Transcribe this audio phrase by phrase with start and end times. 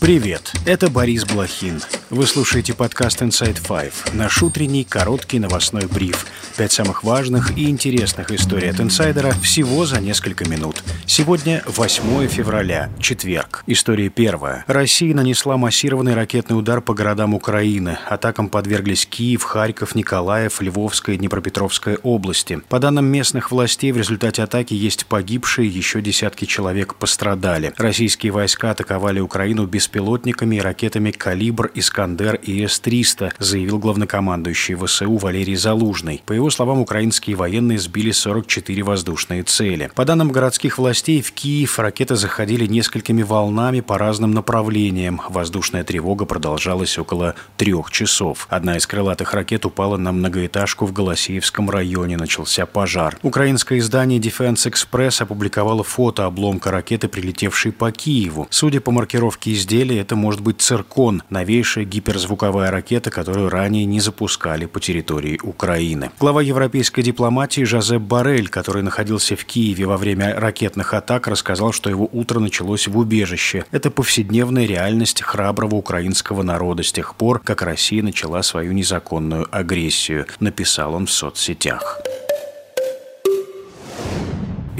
[0.00, 1.78] Привет, это Борис Блохин.
[2.08, 6.26] Вы слушаете подкаст Inside Five, наш утренний короткий новостной бриф.
[6.56, 10.82] Пять самых важных и интересных историй от инсайдера всего за несколько минут.
[11.06, 13.62] Сегодня 8 февраля, четверг.
[13.66, 14.64] История первая.
[14.66, 17.98] Россия нанесла массированный ракетный удар по городам Украины.
[18.08, 22.60] Атакам подверглись Киев, Харьков, Николаев, Львовская и Днепропетровская области.
[22.68, 27.74] По данным местных властей, в результате атаки есть погибшие, еще десятки человек пострадали.
[27.76, 35.56] Российские войска атаковали Украину беспилотниками и ракетами «Калибр», «Искандер» и С-300, заявил главнокомандующий ВСУ Валерий
[35.56, 36.22] Залужный.
[36.26, 39.90] По его словам, украинские военные сбили 44 воздушные цели.
[39.96, 45.22] По данным городских властей, в Киев ракеты заходили несколькими волнами по разным направлениям.
[45.28, 48.46] Воздушная тревога продолжалась около трех часов.
[48.48, 52.16] Одна из крылатых ракет упала на многоэтажку в Голосеевском районе.
[52.16, 53.18] Начался пожар.
[53.22, 58.46] Украинское издание Defense Express опубликовало фото обломка ракеты, прилетевшей по Киеву.
[58.50, 64.66] Судя по маркировке изделия, это может быть «Циркон», новейшая гиперзвуковая ракета, которую ранее не запускали
[64.66, 66.10] по территории Украины.
[66.20, 71.88] Глава европейской дипломатии Жозеп Барель, который находился в Киеве во время ракетных атак, рассказал, что
[71.88, 73.64] его утро началось в убежище.
[73.70, 80.26] Это повседневная реальность храброго украинского народа с тех пор, как Россия начала свою незаконную агрессию,
[80.40, 82.00] написал он в соцсетях.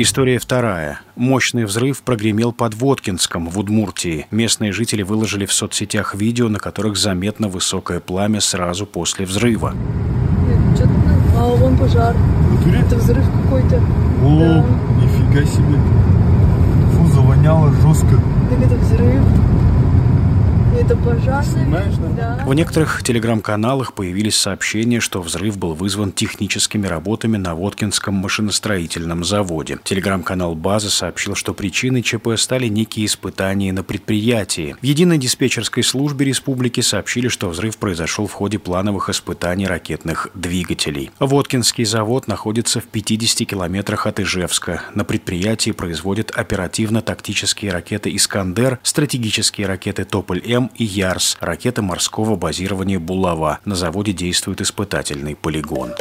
[0.02, 1.00] История вторая.
[1.14, 4.26] Мощный взрыв прогремел под Воткинском в Удмуртии.
[4.30, 9.74] Местные жители выложили в соцсетях видео, на которых заметно высокое пламя сразу после взрыва.
[11.36, 12.16] А вон пожар.
[12.74, 13.76] Это взрыв какой-то.
[14.24, 14.64] О, Да.
[15.02, 15.78] нифига себе.
[16.94, 18.18] Фу, завоняло жестко.
[18.48, 19.22] Так это взрыв.
[20.78, 21.44] Это пожар.
[21.44, 22.36] Снимаешь, да?
[22.38, 22.44] Да.
[22.46, 29.78] В некоторых телеграм-каналах появились сообщения, что взрыв был вызван техническими работами на Воткинском машиностроительном заводе.
[29.82, 34.76] Телеграм-канал «База» сообщил, что причиной ЧП стали некие испытания на предприятии.
[34.80, 41.10] В единой диспетчерской службе республики сообщили, что взрыв произошел в ходе плановых испытаний ракетных двигателей.
[41.18, 44.82] Воткинский завод находится в 50 километрах от Ижевска.
[44.94, 53.60] На предприятии производят оперативно-тактические ракеты «Искандер», стратегические ракеты «Тополь-М» и «Ярс», ракеты морского базирования «Булава».
[53.64, 55.92] На заводе действует испытательный полигон.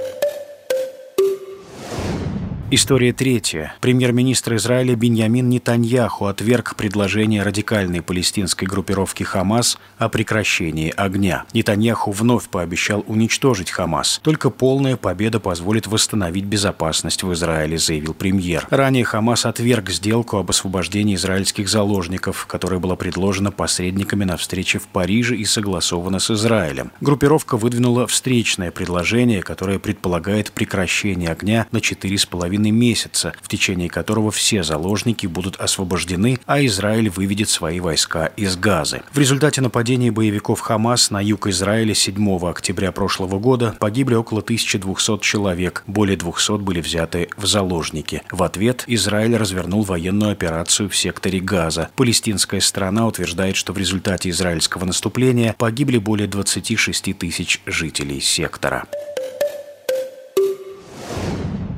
[2.71, 3.73] История третья.
[3.81, 11.45] Премьер-министр Израиля Беньямин Нетаньяху отверг предложение радикальной палестинской группировки «Хамас» о прекращении огня.
[11.51, 14.19] Нетаньяху вновь пообещал уничтожить «Хамас».
[14.21, 18.67] Только полная победа позволит восстановить безопасность в Израиле, заявил премьер.
[18.69, 24.87] Ранее «Хамас» отверг сделку об освобождении израильских заложников, которая была предложена посредниками на встрече в
[24.89, 26.91] Париже и согласована с Израилем.
[27.01, 34.63] Группировка выдвинула встречное предложение, которое предполагает прекращение огня на 4,5 месяца, в течение которого все
[34.63, 39.01] заложники будут освобождены, а Израиль выведет свои войска из Газы.
[39.11, 45.19] В результате нападения боевиков Хамас на юг Израиля 7 октября прошлого года погибли около 1200
[45.21, 48.21] человек, более 200 были взяты в заложники.
[48.31, 51.89] В ответ Израиль развернул военную операцию в секторе Газа.
[51.95, 58.85] Палестинская сторона утверждает, что в результате израильского наступления погибли более 26 тысяч жителей сектора.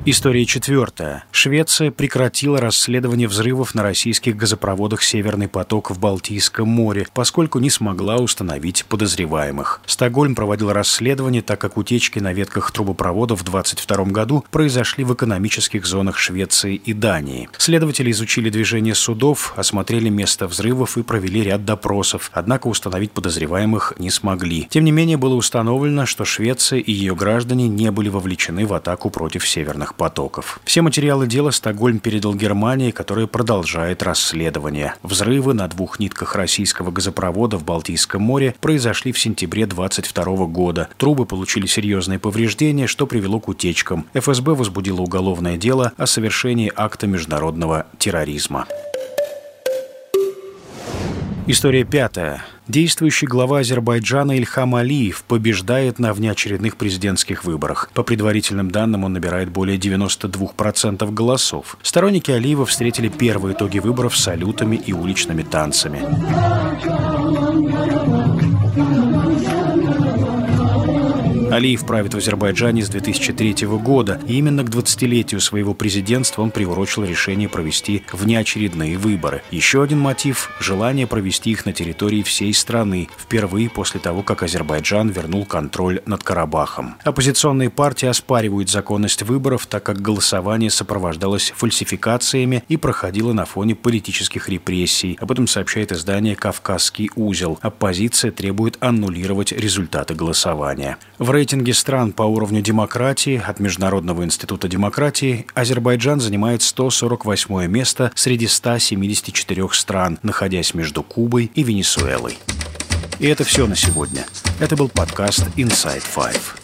[0.04, 1.22] История четвертая.
[1.30, 8.16] Швеция прекратила расследование взрывов на российских газопроводах «Северный поток» в Балтийском море, поскольку не смогла
[8.16, 9.80] установить подозреваемых.
[9.86, 15.86] Стокгольм проводил расследование, так как утечки на ветках трубопроводов в 2022 году произошли в экономических
[15.86, 17.48] зонах Швеции и Дании.
[17.56, 24.10] Следователи изучили движение судов, осмотрели место взрывов и провели ряд допросов, однако установить подозреваемых не
[24.10, 24.66] смогли.
[24.68, 29.08] Тем не менее, было установлено, что Швеция и ее граждане не были вовлечены в атаку
[29.08, 30.60] против северных потоков.
[30.64, 34.94] Все материалы дела Стокгольм передал Германии, которая продолжает расследование.
[35.02, 40.88] Взрывы на двух нитках российского газопровода в Балтийском море произошли в сентябре 2022 года.
[40.96, 44.06] Трубы получили серьезные повреждения, что привело к утечкам.
[44.14, 48.66] ФСБ возбудило уголовное дело о совершении акта международного терроризма.
[51.48, 52.44] История пятая.
[52.68, 57.90] Действующий глава Азербайджана Ильхам Алиев побеждает на внеочередных президентских выборах.
[57.94, 61.76] По предварительным данным, он набирает более 92% голосов.
[61.82, 66.00] Сторонники Алиева встретили первые итоги выборов салютами и уличными танцами.
[71.52, 77.04] Алиев правит в Азербайджане с 2003 года, и именно к 20-летию своего президентства он приурочил
[77.04, 79.42] решение провести внеочередные выборы.
[79.50, 85.10] Еще один мотив– желание провести их на территории всей страны, впервые после того, как Азербайджан
[85.10, 86.94] вернул контроль над Карабахом.
[87.04, 94.48] Оппозиционные партии оспаривают законность выборов, так как голосование сопровождалось фальсификациями и проходило на фоне политических
[94.48, 95.18] репрессий.
[95.20, 97.58] Об этом сообщает издание «Кавказский узел».
[97.60, 100.96] Оппозиция требует аннулировать результаты голосования.
[101.18, 108.46] В рейтинге стран по уровню демократии от Международного института демократии Азербайджан занимает 148 место среди
[108.46, 112.38] 174 стран, находясь между Кубой и Венесуэлой.
[113.18, 114.24] И это все на сегодня.
[114.60, 116.61] Это был подкаст Inside Five.